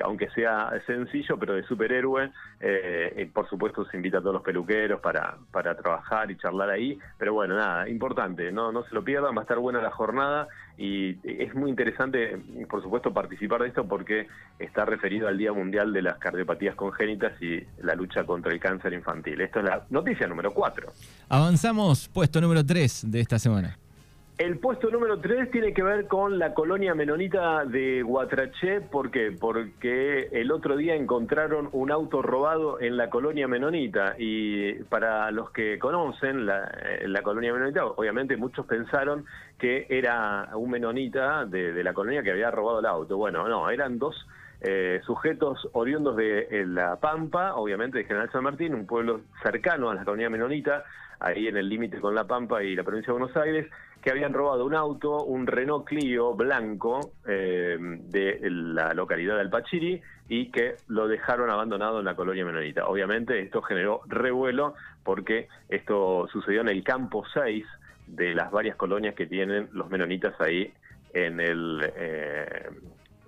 aunque 0.03 0.29
sea 0.31 0.69
sencillo, 0.85 1.37
pero 1.37 1.53
de 1.53 1.63
superhéroe, 1.63 2.29
por 3.33 3.47
supuesto 3.47 3.85
se 3.85 3.95
invita 3.95 4.17
a 4.17 4.21
todos 4.21 4.33
los 4.33 4.43
peluqueros 4.43 4.99
para, 4.99 5.37
para 5.49 5.77
trabajar 5.77 6.29
y 6.29 6.37
charlar 6.37 6.69
ahí, 6.69 6.99
pero 7.17 7.33
bueno, 7.33 7.55
nada, 7.55 7.87
importante, 7.87 8.51
no, 8.51 8.73
no 8.73 8.83
se 8.83 8.93
lo 8.93 9.01
pierdan, 9.03 9.33
va 9.33 9.39
a 9.39 9.43
estar 9.43 9.59
buena 9.59 9.81
la 9.81 9.91
jornada 9.91 10.49
y 10.77 11.17
es 11.23 11.55
muy 11.55 11.69
interesante, 11.69 12.37
por 12.69 12.83
supuesto, 12.83 13.11
participar 13.11 13.61
de 13.61 13.69
esto 13.69 13.87
porque 13.87 14.27
está 14.59 14.85
referido 14.85 15.27
al 15.27 15.37
Día 15.37 15.51
Mundial 15.51 15.91
de 15.91 16.03
las 16.03 16.19
Cardiopatías 16.19 16.75
Congénitas 16.75 17.33
y 17.41 17.61
la 17.81 17.95
lucha 17.95 18.23
contra 18.25 18.53
el 18.53 18.59
cáncer 18.59 18.93
infantil. 18.93 19.41
Esto 19.41 19.59
es 19.59 19.65
la 19.65 19.85
noticia 19.89 20.27
número 20.27 20.53
4. 20.53 20.87
Avanzamos, 21.29 22.07
puesto 22.09 22.39
número 22.39 22.63
3 22.63 23.09
de 23.09 23.19
esta 23.19 23.39
semana. 23.39 23.77
El 24.37 24.59
puesto 24.59 24.91
número 24.91 25.19
3 25.19 25.49
tiene 25.49 25.73
que 25.73 25.81
ver 25.81 26.07
con 26.07 26.37
la 26.37 26.53
colonia 26.53 26.93
menonita 26.93 27.65
de 27.65 28.03
Guatraché. 28.03 28.81
¿Por 28.81 29.09
qué? 29.09 29.31
Porque 29.31 30.29
el 30.31 30.51
otro 30.51 30.77
día 30.77 30.93
encontraron 30.93 31.69
un 31.71 31.91
auto 31.91 32.21
robado 32.21 32.79
en 32.79 32.97
la 32.97 33.09
colonia 33.09 33.47
menonita. 33.47 34.13
Y 34.19 34.73
para 34.83 35.31
los 35.31 35.49
que 35.49 35.79
conocen 35.79 36.45
la, 36.45 36.69
eh, 36.83 37.11
colonia 37.23 37.51
menonita, 37.51 37.87
obviamente 37.87 38.37
muchos 38.37 38.67
pensaron 38.67 39.25
que 39.57 39.87
era 39.89 40.51
un 40.53 40.69
menonita 40.69 41.45
de, 41.45 41.83
la 41.83 41.93
colonia 41.93 42.21
que 42.21 42.29
había 42.29 42.51
robado 42.51 42.79
el 42.79 42.85
auto. 42.85 43.17
Bueno, 43.17 43.47
no, 43.47 43.71
eran 43.71 43.97
dos 43.97 44.15
eh, 44.61 45.01
sujetos 45.05 45.69
oriundos 45.73 46.15
de 46.15 46.47
eh, 46.49 46.65
La 46.65 46.99
Pampa, 46.99 47.55
obviamente 47.55 47.99
de 47.99 48.05
General 48.05 48.31
San 48.31 48.43
Martín, 48.43 48.73
un 48.73 48.87
pueblo 48.87 49.21
cercano 49.43 49.89
a 49.89 49.95
la 49.95 50.03
colonia 50.03 50.29
menonita 50.29 50.83
ahí 51.19 51.47
en 51.47 51.57
el 51.57 51.69
límite 51.69 51.99
con 51.99 52.15
La 52.15 52.25
Pampa 52.25 52.63
y 52.63 52.75
la 52.75 52.83
provincia 52.83 53.13
de 53.13 53.19
Buenos 53.19 53.37
Aires, 53.37 53.67
que 54.01 54.11
habían 54.11 54.33
robado 54.33 54.65
un 54.65 54.75
auto, 54.75 55.23
un 55.23 55.47
Renault 55.47 55.85
Clio 55.85 56.33
blanco 56.33 57.11
eh, 57.27 57.77
de 57.79 58.39
la 58.49 58.93
localidad 58.93 59.35
de 59.35 59.41
Alpachiri 59.41 60.01
y 60.29 60.51
que 60.51 60.75
lo 60.87 61.07
dejaron 61.07 61.49
abandonado 61.49 61.99
en 61.99 62.05
la 62.05 62.15
colonia 62.15 62.45
menonita. 62.45 62.87
Obviamente 62.87 63.39
esto 63.41 63.61
generó 63.61 64.01
revuelo 64.07 64.75
porque 65.03 65.47
esto 65.69 66.27
sucedió 66.31 66.61
en 66.61 66.69
el 66.69 66.83
campo 66.83 67.23
6 67.33 67.65
de 68.07 68.33
las 68.35 68.51
varias 68.51 68.75
colonias 68.75 69.15
que 69.15 69.25
tienen 69.25 69.69
los 69.73 69.89
menonitas 69.89 70.39
ahí 70.39 70.71
en 71.13 71.39
el 71.39 71.91
eh, 71.95 72.69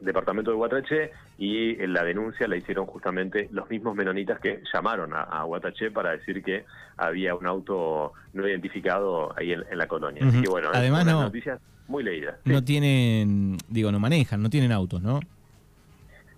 departamento 0.02 0.52
de 0.52 0.58
Guatraché 0.58 1.12
y 1.38 1.76
la 1.88 2.04
denuncia 2.04 2.48
la 2.48 2.56
hicieron 2.56 2.86
justamente 2.86 3.50
los 3.52 3.70
mismos 3.70 3.96
menonitas 3.96 4.40
que 4.40 4.62
llamaron 4.74 5.12
a, 5.14 5.44
Guatraché 5.44 5.92
para 5.92 6.12
decir 6.12 6.44
que 6.44 6.66
había 6.98 7.36
un 7.36 7.48
auto 7.48 8.14
no 8.34 8.48
identificado 8.48 9.38
ahí 9.38 9.54
en, 9.54 9.78
la 9.78 9.88
colonia. 9.88 10.26
Así 10.26 10.42
que 10.42 10.50
bueno, 10.50 10.70
además 10.74 11.06
no, 11.06 11.24
noticias 11.24 11.60
muy 11.88 12.04
leídas. 12.04 12.36
No 12.46 12.64
tienen, 12.64 13.58
digo, 13.68 13.92
no 13.92 14.00
manejan, 14.00 14.42
no 14.42 14.50
tienen 14.50 14.72
autos, 14.72 15.02
¿no? 15.02 15.20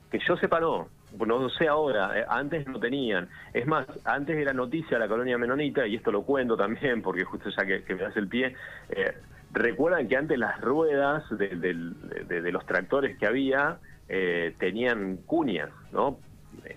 Que 0.09 0.19
yo 0.27 0.35
sepa 0.37 0.59
no, 0.59 0.87
no 1.19 1.49
sé 1.49 1.67
ahora, 1.67 2.19
eh, 2.19 2.25
antes 2.27 2.67
no 2.67 2.79
tenían. 2.79 3.29
Es 3.53 3.67
más, 3.67 3.85
antes 4.05 4.37
era 4.37 4.53
noticia 4.53 4.97
la 4.97 5.07
colonia 5.07 5.37
menonita, 5.37 5.85
y 5.85 5.95
esto 5.95 6.11
lo 6.11 6.23
cuento 6.23 6.55
también, 6.55 7.01
porque 7.01 7.23
justo 7.23 7.49
ya 7.49 7.65
que, 7.65 7.83
me 7.93 8.01
das 8.01 8.15
el 8.17 8.27
pie, 8.27 8.55
eh, 8.89 9.13
recuerdan 9.53 10.07
que 10.07 10.17
antes 10.17 10.37
las 10.37 10.59
ruedas 10.61 11.23
de, 11.37 12.51
los 12.51 12.65
tractores 12.65 13.17
que 13.17 13.25
había 13.25 13.77
eh, 14.07 14.55
tenían 14.59 15.17
cuñas, 15.25 15.69
¿no? 15.91 16.19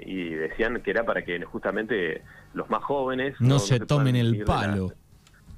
Y 0.01 0.31
decían 0.31 0.81
que 0.83 0.91
era 0.91 1.05
para 1.05 1.25
que 1.25 1.43
justamente 1.45 2.23
los 2.55 2.71
más 2.71 2.83
jóvenes... 2.85 3.35
No, 3.41 3.59
se, 3.59 3.81
tomen 3.81 4.17
el 4.17 4.45
palo. 4.45 4.93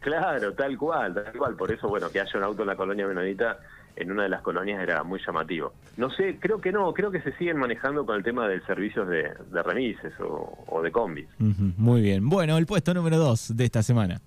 Claro, 0.00 0.52
tal 0.52 0.78
cual, 0.78 1.14
tal 1.14 1.32
cual. 1.36 1.56
Por 1.56 1.72
eso, 1.72 1.88
bueno, 1.88 2.08
que 2.10 2.20
haya 2.20 2.38
un 2.38 2.44
auto 2.44 2.62
en 2.62 2.68
la 2.68 2.76
colonia 2.76 3.06
menonita 3.06 3.58
en 3.96 4.12
una 4.12 4.24
de 4.24 4.28
las 4.28 4.42
colonias 4.42 4.80
era 4.82 5.02
muy 5.02 5.20
llamativo. 5.26 5.72
No 5.96 6.10
sé, 6.10 6.38
creo 6.38 6.60
que 6.60 6.70
no, 6.70 6.92
creo 6.92 7.10
que 7.10 7.20
se 7.22 7.32
siguen 7.32 7.56
manejando 7.56 8.04
con 8.04 8.16
el 8.16 8.22
tema 8.22 8.46
de 8.46 8.60
servicios 8.62 9.08
de, 9.08 9.32
remises 9.62 10.12
o, 10.20 10.80
de 10.82 10.92
combis. 10.92 11.26
muy 11.38 12.02
bien. 12.02 12.28
Bueno, 12.28 12.58
el 12.58 12.66
puesto 12.66 12.92
número 12.94 13.16
dos 13.16 13.56
de 13.56 13.64
esta 13.64 13.82
semana. 13.82 14.20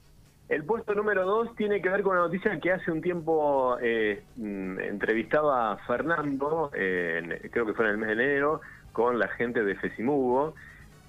El 0.50 0.64
puesto 0.64 0.96
número 0.96 1.26
dos 1.26 1.56
tiene 1.56 1.80
que 1.80 1.90
ver 1.90 2.02
con 2.02 2.14
una 2.14 2.26
noticia 2.26 2.60
que 2.60 2.72
hace 2.72 2.92
un 2.92 3.02
tiempo 3.02 3.78
eh, 3.82 4.24
mm, 4.36 4.80
entrevistaba 4.80 5.74
a 5.74 5.78
Fernando, 5.78 6.72
creo 6.74 7.66
que 7.68 7.74
fue 7.74 7.86
en 7.86 7.92
el 7.92 7.98
mes 8.00 8.08
de 8.08 8.14
enero, 8.14 8.62
con 8.92 9.20
la 9.20 9.28
gente 9.30 9.64
de 9.64 9.76
Fesimugo, 9.76 10.56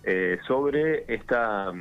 eh, 0.04 0.38
sobre 0.47 1.12
esta... 1.12 1.73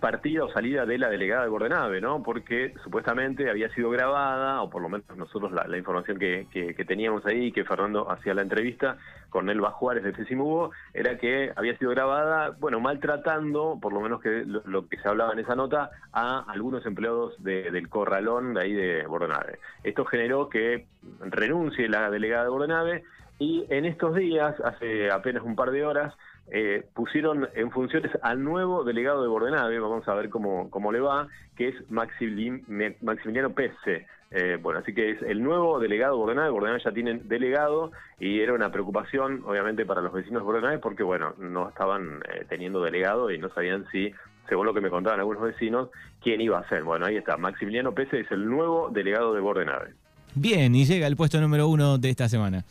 Partida 0.00 0.44
o 0.44 0.52
salida 0.52 0.86
de 0.86 0.98
la 0.98 1.08
delegada 1.08 1.44
de 1.44 1.48
Bordenave, 1.48 2.00
¿no? 2.00 2.22
Porque 2.22 2.74
supuestamente 2.82 3.48
había 3.50 3.68
sido 3.74 3.90
grabada, 3.90 4.62
o 4.62 4.70
por 4.70 4.82
lo 4.82 4.88
menos 4.88 5.06
nosotros 5.16 5.52
la, 5.52 5.76
información 5.76 6.18
que, 6.18 6.84
teníamos 6.86 7.24
ahí, 7.26 7.52
que 7.52 7.64
Fernando 7.64 8.10
hacía 8.10 8.34
la 8.34 8.42
entrevista 8.42 8.96
con 9.30 9.48
Elba 9.48 9.70
Juárez 9.70 10.04
de 10.04 10.12
Fesimugo, 10.12 10.72
era 10.92 11.18
que 11.18 11.52
había 11.56 11.76
sido 11.78 11.90
grabada, 11.92 12.50
bueno, 12.58 12.80
maltratando, 12.80 13.78
por 13.80 13.92
lo 13.92 14.00
menos 14.00 14.20
que 14.20 14.44
lo, 14.44 14.88
que 14.88 14.98
se 14.98 15.08
hablaba 15.08 15.32
en 15.32 15.38
esa 15.38 15.54
nota, 15.54 15.90
a 16.12 16.44
algunos 16.48 16.84
empleados 16.84 17.34
del 17.42 17.88
corralón 17.88 18.54
de 18.54 18.60
ahí 18.60 18.72
de 18.72 19.06
Bordenave. 19.06 19.58
Esto 19.84 20.04
generó 20.04 20.48
que 20.48 20.86
renuncie 21.20 21.88
la 21.88 22.10
delegada 22.10 22.44
de 22.44 22.50
Bordenave 22.50 23.04
y 23.42 23.66
en 23.70 23.86
estos 23.86 24.14
días, 24.14 24.54
hace 24.60 25.10
apenas 25.10 25.42
un 25.42 25.56
par 25.56 25.72
de 25.72 25.84
horas, 25.84 26.14
eh, 26.48 26.84
pusieron 26.94 27.48
en 27.56 27.72
funciones 27.72 28.12
al 28.22 28.44
nuevo 28.44 28.84
delegado 28.84 29.20
de 29.20 29.28
Bordenave, 29.28 29.80
vamos 29.80 30.06
a 30.06 30.14
ver 30.14 30.28
cómo, 30.28 30.70
cómo 30.70 30.92
le 30.92 31.00
va, 31.00 31.26
que 31.56 31.68
es 31.70 31.90
Maximiliano 31.90 33.50
Pese. 33.52 34.06
Eh, 34.30 34.58
bueno, 34.62 34.78
así 34.78 34.94
que 34.94 35.10
es 35.10 35.22
el 35.22 35.42
nuevo 35.42 35.80
delegado 35.80 36.14
de 36.14 36.20
Bordenave, 36.20 36.50
Bordenave 36.50 36.82
ya 36.84 36.92
tienen 36.92 37.28
delegado 37.28 37.90
y 38.20 38.38
era 38.40 38.54
una 38.54 38.70
preocupación 38.70 39.42
obviamente 39.44 39.84
para 39.84 40.00
los 40.00 40.12
vecinos 40.12 40.42
de 40.42 40.46
Bordenave 40.46 40.78
porque 40.78 41.02
bueno, 41.02 41.34
no 41.38 41.68
estaban 41.68 42.22
eh, 42.32 42.46
teniendo 42.48 42.80
delegado 42.80 43.30
y 43.32 43.38
no 43.38 43.50
sabían 43.50 43.84
si, 43.90 44.12
según 44.48 44.66
lo 44.66 44.72
que 44.72 44.80
me 44.80 44.88
contaban 44.88 45.18
algunos 45.18 45.42
vecinos, 45.42 45.90
quién 46.22 46.40
iba 46.40 46.60
a 46.60 46.68
ser. 46.68 46.84
Bueno, 46.84 47.06
ahí 47.06 47.16
está, 47.16 47.36
Maximiliano 47.36 47.92
Pese 47.92 48.20
es 48.20 48.30
el 48.30 48.48
nuevo 48.48 48.88
delegado 48.88 49.34
de 49.34 49.40
Bordenave. 49.40 49.94
Bien, 50.34 50.74
y 50.74 50.86
llega 50.86 51.08
el 51.08 51.16
puesto 51.16 51.40
número 51.40 51.66
uno 51.66 51.98
de 51.98 52.08
esta 52.08 52.28
semana. 52.28 52.64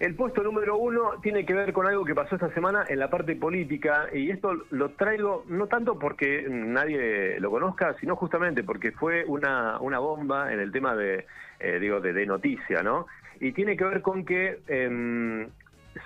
El 0.00 0.14
puesto 0.14 0.42
número 0.42 0.78
uno 0.78 1.20
tiene 1.22 1.44
que 1.44 1.52
ver 1.52 1.74
con 1.74 1.86
algo 1.86 2.06
que 2.06 2.14
pasó 2.14 2.34
esta 2.34 2.50
semana 2.54 2.86
en 2.88 2.98
la 2.98 3.10
parte 3.10 3.36
política 3.36 4.08
y 4.10 4.30
esto 4.30 4.54
lo 4.70 4.92
traigo 4.92 5.44
no 5.48 5.66
tanto 5.66 5.98
porque 5.98 6.46
nadie 6.48 7.38
lo 7.38 7.50
conozca, 7.50 7.94
sino 8.00 8.16
justamente 8.16 8.64
porque 8.64 8.92
fue 8.92 9.26
una, 9.26 9.78
una 9.78 9.98
bomba 9.98 10.54
en 10.54 10.58
el 10.58 10.72
tema 10.72 10.96
de, 10.96 11.26
eh, 11.58 11.78
digo, 11.78 12.00
de, 12.00 12.24
noticia, 12.24 12.82
¿no? 12.82 13.08
Y 13.40 13.52
tiene 13.52 13.76
que 13.76 13.84
ver 13.84 14.00
con 14.00 14.24
que 14.24 14.60
em, 14.68 15.46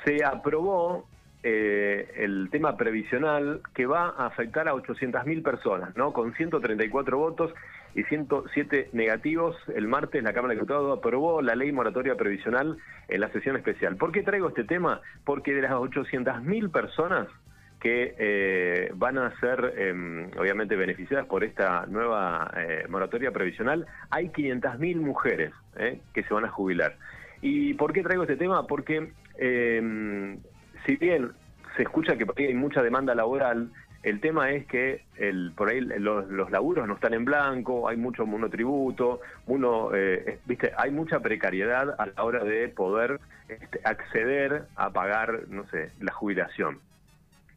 se 0.04 0.24
aprobó 0.24 1.06
eh, 1.44 2.14
el 2.16 2.48
tema 2.50 2.76
previsional 2.76 3.60
que 3.74 3.86
va 3.86 4.08
a 4.08 4.26
afectar 4.26 4.66
a 4.66 4.74
800.000 4.74 5.40
personas, 5.44 5.96
¿no? 5.96 6.12
Con 6.12 6.34
134 6.34 7.16
votos 7.16 7.54
y 7.94 8.02
107 8.04 8.90
negativos, 8.92 9.56
el 9.74 9.86
martes 9.86 10.22
la 10.22 10.32
Cámara 10.32 10.54
de 10.54 10.60
Diputados 10.60 10.98
aprobó 10.98 11.42
la 11.42 11.54
ley 11.54 11.70
moratoria 11.72 12.16
previsional 12.16 12.76
en 13.08 13.20
la 13.20 13.30
sesión 13.30 13.56
especial. 13.56 13.96
¿Por 13.96 14.12
qué 14.12 14.22
traigo 14.22 14.48
este 14.48 14.64
tema? 14.64 15.00
Porque 15.24 15.54
de 15.54 15.62
las 15.62 15.72
800.000 15.72 16.70
personas 16.70 17.28
que 17.80 18.14
eh, 18.18 18.90
van 18.94 19.18
a 19.18 19.38
ser 19.40 19.74
em, 19.76 20.30
obviamente 20.38 20.74
beneficiadas 20.74 21.26
por 21.26 21.44
esta 21.44 21.84
nueva 21.86 22.50
eh, 22.56 22.86
moratoria 22.88 23.30
previsional, 23.30 23.86
hay 24.10 24.28
500.000 24.28 24.96
mujeres 24.96 25.52
que 26.14 26.22
se 26.22 26.32
van 26.32 26.46
a 26.46 26.48
jubilar. 26.48 26.96
¿Y 27.42 27.74
por 27.74 27.92
qué 27.92 28.02
traigo 28.02 28.22
este 28.22 28.36
tema? 28.36 28.66
Porque 28.66 29.12
em, 29.36 30.38
si 30.86 30.96
bien 30.96 31.32
se 31.76 31.82
escucha 31.82 32.16
que 32.16 32.24
hay 32.38 32.54
mucha 32.54 32.82
demanda 32.82 33.14
laboral, 33.14 33.70
el 34.04 34.20
tema 34.20 34.50
es 34.50 34.66
que 34.66 35.02
el, 35.16 35.52
por 35.56 35.70
ahí 35.70 35.80
los, 35.80 36.50
laburos 36.50 36.86
no 36.86 36.94
están 36.94 37.14
en 37.14 37.24
blanco, 37.24 37.88
hay 37.88 37.96
mucho 37.96 38.26
monotributo, 38.26 39.20
uno, 39.46 39.94
eh, 39.94 40.38
viste, 40.44 40.72
hay 40.76 40.90
mucha 40.90 41.20
precariedad 41.20 41.94
a 41.98 42.06
la 42.06 42.22
hora 42.22 42.44
de 42.44 42.68
poder 42.68 43.18
este, 43.48 43.80
acceder 43.82 44.64
a 44.76 44.90
pagar, 44.90 45.48
no 45.48 45.66
sé, 45.68 45.90
la 46.00 46.12
jubilación. 46.12 46.80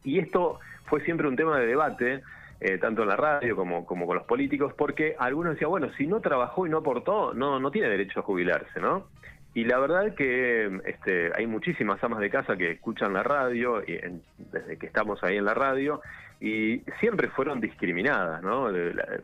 Y 0.04 0.20
esto 0.20 0.58
fue 0.86 1.02
siempre 1.02 1.28
un 1.28 1.36
tema 1.36 1.58
de 1.58 1.66
debate, 1.66 2.22
eh, 2.60 2.78
tanto 2.78 3.02
en 3.02 3.08
la 3.08 3.16
radio 3.16 3.54
como, 3.54 3.84
con 3.84 4.14
los 4.14 4.24
políticos, 4.24 4.72
porque 4.72 5.16
algunos 5.18 5.52
decían, 5.52 5.70
bueno, 5.70 5.92
si 5.98 6.06
no 6.06 6.20
trabajó 6.20 6.66
y 6.66 6.70
no 6.70 6.78
aportó, 6.78 7.34
no, 7.34 7.60
no 7.60 7.70
tiene 7.70 7.90
derecho 7.90 8.20
a 8.20 8.22
jubilarse, 8.22 8.80
¿no? 8.80 9.06
Y 9.58 9.64
la 9.64 9.80
verdad 9.80 10.14
que 10.14 10.70
este, 10.84 11.32
hay 11.34 11.48
muchísimas 11.48 12.02
amas 12.04 12.20
de 12.20 12.30
casa 12.30 12.56
que 12.56 12.70
escuchan 12.70 13.12
la 13.12 13.24
radio, 13.24 13.82
y 13.82 13.98
desde 14.52 14.78
que 14.78 14.86
estamos 14.86 15.20
ahí 15.24 15.36
en 15.36 15.44
la 15.46 15.54
radio, 15.54 16.00
y 16.40 16.82
siempre 17.00 17.26
fueron 17.26 17.60
discriminadas, 17.60 18.40
¿no? 18.40 18.68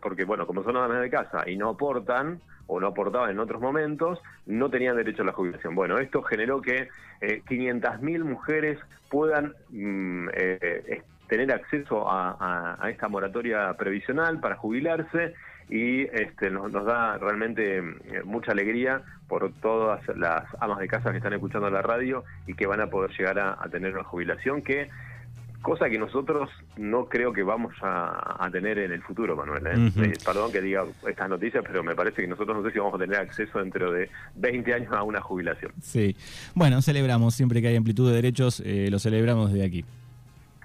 Porque, 0.02 0.24
bueno, 0.24 0.44
como 0.44 0.64
son 0.64 0.76
amas 0.76 1.00
de 1.00 1.08
casa 1.08 1.48
y 1.48 1.56
no 1.56 1.68
aportan, 1.68 2.40
o 2.66 2.80
no 2.80 2.88
aportaban 2.88 3.30
en 3.30 3.38
otros 3.38 3.62
momentos, 3.62 4.18
no 4.46 4.70
tenían 4.70 4.96
derecho 4.96 5.22
a 5.22 5.26
la 5.26 5.32
jubilación. 5.32 5.76
Bueno, 5.76 5.98
esto 5.98 6.20
generó 6.24 6.60
que 6.60 6.88
eh, 7.20 7.42
500.000 7.48 8.24
mujeres 8.24 8.80
puedan 9.08 9.54
mm, 9.70 10.30
eh, 10.32 11.02
tener 11.28 11.52
acceso 11.52 12.06
a, 12.10 12.76
esta 12.90 13.06
moratoria 13.06 13.72
previsional 13.74 14.40
para 14.40 14.56
jubilarse 14.56 15.34
y 15.68 16.02
este, 16.02 16.50
nos, 16.50 16.72
da 16.72 17.18
realmente 17.18 17.78
eh, 17.78 18.22
mucha 18.24 18.52
alegría 18.52 19.02
por 19.28 19.52
todas 19.54 20.00
las 20.16 20.44
amas 20.60 20.78
de 20.78 20.88
casa 20.88 21.10
que 21.10 21.18
están 21.18 21.32
escuchando 21.32 21.70
la 21.70 21.82
radio 21.82 22.24
y 22.46 22.54
que 22.54 22.66
van 22.66 22.80
a 22.80 22.88
poder 22.88 23.10
llegar 23.16 23.38
a, 23.38 23.56
tener 23.70 23.94
una 23.94 24.04
jubilación 24.04 24.62
que 24.62 24.88
cosa 25.62 25.88
que 25.88 25.98
nosotros 25.98 26.50
no 26.76 27.06
creo 27.06 27.32
que 27.32 27.42
vamos 27.42 27.72
a, 27.80 28.46
tener 28.52 28.78
en 28.78 28.92
el 28.92 29.02
futuro, 29.02 29.34
Manuel. 29.34 29.66
¿eh? 29.66 29.92
Eh, 29.96 30.12
perdón 30.24 30.52
que 30.52 30.60
diga 30.60 30.84
estas 31.08 31.28
noticias, 31.30 31.64
pero 31.66 31.82
me 31.82 31.94
parece 31.94 32.20
que 32.20 32.28
nosotros 32.28 32.58
no 32.58 32.62
sé 32.62 32.70
si 32.70 32.78
vamos 32.78 32.94
a 32.94 32.98
tener 32.98 33.18
acceso 33.18 33.58
dentro 33.58 33.90
de 33.90 34.10
20 34.34 34.74
años 34.74 34.92
a 34.92 35.02
una 35.02 35.22
jubilación. 35.22 35.72
Sí, 35.80 36.14
bueno, 36.54 36.82
celebramos, 36.82 37.34
siempre 37.34 37.62
que 37.62 37.68
hay 37.68 37.76
amplitud 37.76 38.10
de 38.10 38.14
derechos, 38.14 38.62
lo 38.64 38.98
celebramos 38.98 39.52
desde 39.52 39.64
aquí. 39.64 39.84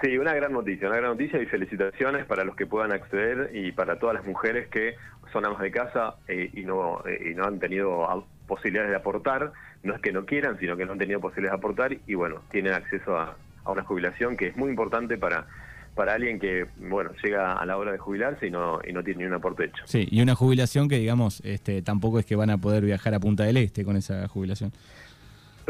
Sí, 0.02 0.18
una 0.18 0.34
gran 0.34 0.54
noticia, 0.54 0.88
una 0.88 0.98
gran 0.98 1.12
noticia 1.12 1.42
y 1.42 1.46
felicitaciones 1.46 2.26
para 2.26 2.46
los 2.46 2.56
que 2.56 2.66
puedan 2.66 2.94
acceder 2.94 3.52
y 3.54 3.74
para 3.74 4.00
todas 4.00 4.16
las 4.16 4.26
mujeres 4.26 4.70
que 4.70 4.96
son 5.34 5.46
amas 5.46 5.60
de 5.60 5.72
casa 5.72 6.16
eh, 6.28 6.50
y, 6.54 6.62
no, 6.62 7.04
eh, 7.06 7.32
y 7.32 7.36
no 7.36 7.46
han 7.46 7.60
tenido 7.60 8.26
posibilidades 8.48 8.92
de 8.92 8.96
aportar. 8.96 9.52
No 9.84 9.94
es 9.94 10.02
que 10.02 10.14
no 10.14 10.26
quieran, 10.26 10.58
sino 10.60 10.78
que 10.78 10.86
no 10.86 10.94
han 10.94 11.00
tenido 11.00 11.20
posibilidades 11.20 11.60
de 11.60 11.66
aportar 11.66 11.98
y 12.08 12.14
bueno, 12.16 12.42
tienen 12.50 12.74
acceso 12.74 13.18
a, 13.18 13.36
una 13.66 13.84
jubilación 13.84 14.36
que 14.36 14.48
es 14.48 14.58
muy 14.58 14.70
importante 14.70 15.18
para 15.18 15.46
para 15.94 16.14
alguien 16.14 16.40
que 16.40 16.66
bueno 16.78 17.12
llega 17.22 17.54
a 17.54 17.66
la 17.68 17.78
hora 17.78 17.92
de 17.92 18.00
jubilarse 18.00 18.48
y 18.48 18.52
no 18.52 18.80
y 18.88 18.94
no 18.94 19.04
tiene 19.04 19.20
ni 19.20 19.26
un 19.28 19.34
aporte 19.34 19.66
hecho. 19.66 19.84
Sí, 19.86 20.08
y 20.10 20.22
una 20.24 20.34
jubilación 20.34 20.90
que 20.90 20.98
digamos 20.98 21.42
este 21.46 21.84
tampoco 21.84 22.18
es 22.18 22.26
que 22.26 22.36
van 22.36 22.50
a 22.50 22.58
poder 22.58 22.84
viajar 22.84 23.14
a 23.14 23.20
Punta 23.20 23.44
del 23.44 23.58
Este 23.58 23.86
con 23.86 23.96
esa 23.96 24.28
jubilación. 24.28 24.72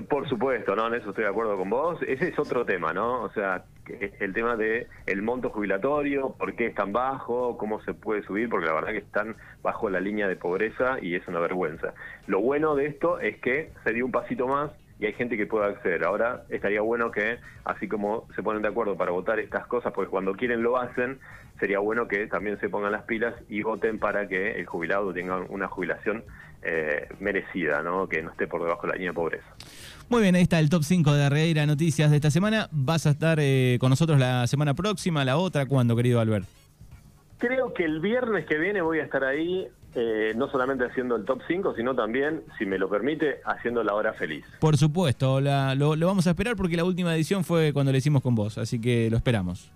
Por 0.08 0.30
supuesto, 0.30 0.76
no, 0.76 0.88
en 0.88 0.94
eso 0.94 1.10
estoy 1.10 1.26
de 1.26 1.30
acuerdo 1.30 1.58
con 1.58 1.70
vos. 1.70 2.00
Ese 2.08 2.30
es 2.30 2.40
otro 2.40 2.64
tema, 2.64 2.94
¿no? 2.94 3.24
O 3.24 3.32
sea, 3.32 3.66
el 4.20 4.34
tema 4.34 4.56
de 4.56 4.88
el 5.06 5.22
monto 5.22 5.50
jubilatorio, 5.50 6.36
por 6.38 6.56
qué 6.56 6.68
es 6.68 6.76
tan 6.76 6.92
bajo, 6.92 7.58
cómo 7.58 7.82
se 7.82 7.94
puede 7.94 8.24
subir, 8.24 8.50
porque 8.50 8.68
la 8.68 8.74
verdad 8.74 8.92
que 8.92 9.00
están 9.00 9.36
bajo 9.62 9.90
la 9.90 10.00
línea 10.00 10.28
de 10.28 10.36
pobreza 10.36 10.98
y 11.02 11.16
es 11.16 11.28
una 11.28 11.40
vergüenza. 11.40 11.94
Lo 12.28 12.42
bueno 12.42 12.76
de 12.76 12.88
esto 12.88 13.20
es 13.20 13.38
que 13.40 13.72
se 13.84 13.94
dio 13.94 14.06
un 14.06 14.12
pasito 14.12 14.48
más 14.48 14.72
y 15.00 15.06
hay 15.06 15.14
gente 15.14 15.38
que 15.38 15.48
puede 15.48 15.66
acceder. 15.66 16.04
Ahora 16.04 16.44
estaría 16.50 16.82
bueno 16.82 17.10
que, 17.12 17.40
así 17.64 17.88
como 17.88 18.28
se 18.36 18.44
ponen 18.44 18.62
de 18.62 18.68
acuerdo 18.68 18.98
para 18.98 19.12
votar 19.12 19.40
estas 19.40 19.66
cosas, 19.66 19.94
porque 19.94 20.12
cuando 20.12 20.34
quieren 20.34 20.62
lo 20.62 20.78
hacen, 20.78 21.20
sería 21.60 21.80
bueno 21.80 22.08
que 22.08 22.28
también 22.28 22.60
se 22.60 22.70
pongan 22.70 22.92
las 22.92 23.04
pilas 23.04 23.34
y 23.48 23.62
voten 23.64 24.00
para 24.00 24.28
que 24.28 24.60
el 24.60 24.66
jubilado 24.66 25.14
tenga 25.14 25.38
una 25.50 25.68
jubilación 25.68 26.24
eh, 26.64 27.08
merecida, 27.20 27.82
¿no? 27.82 28.08
que 28.08 28.22
no 28.22 28.32
esté 28.32 28.48
por 28.48 28.62
debajo 28.62 28.84
de 28.84 28.88
la 28.90 28.94
línea 28.96 29.12
de 29.12 29.16
pobreza. 29.16 29.48
Muy 30.10 30.24
bien, 30.24 30.36
ahí 30.36 30.42
está 30.42 30.60
el 30.60 30.70
top 30.70 30.84
5 30.84 31.14
de 31.14 31.24
Arreira 31.26 31.66
Noticias 31.66 32.10
de 32.10 32.16
esta 32.16 32.32
semana. 32.32 32.68
¿Vas 32.72 33.06
a 33.06 33.12
estar 33.12 33.38
eh, 33.40 33.78
con 33.80 33.92
nosotros 33.92 34.20
la 34.20 34.48
semana 34.48 34.74
próxima, 34.74 35.24
la 35.24 35.38
otra? 35.38 35.68
¿Cuándo, 35.68 35.96
querido 35.96 36.20
Albert? 36.20 36.46
Creo 37.38 37.74
que 37.74 37.86
el 37.86 38.00
viernes 38.00 38.46
que 38.48 38.58
viene 38.58 38.82
voy 38.82 39.00
a 39.00 39.04
estar 39.04 39.24
ahí, 39.24 39.68
eh, 39.96 40.34
no 40.36 40.50
solamente 40.50 40.84
haciendo 40.84 41.16
el 41.16 41.26
top 41.26 41.42
5, 41.48 41.76
sino 41.76 41.96
también, 41.96 42.42
si 42.58 42.66
me 42.66 42.78
lo 42.78 42.90
permite, 42.90 43.40
haciendo 43.46 43.84
la 43.84 43.94
hora 43.94 44.14
feliz. 44.14 44.44
Por 44.60 44.78
supuesto, 44.78 45.40
lo, 45.40 45.96
lo 45.96 46.08
vamos 46.08 46.26
a 46.28 46.32
esperar 46.32 46.56
porque 46.56 46.76
la 46.76 46.84
última 46.84 47.16
edición 47.16 47.44
fue 47.44 47.72
cuando 47.72 47.92
lo 47.92 47.98
hicimos 47.98 48.24
con 48.24 48.36
vos, 48.36 48.58
así 48.58 48.82
que 48.82 49.10
lo 49.12 49.18
esperamos. 49.18 49.72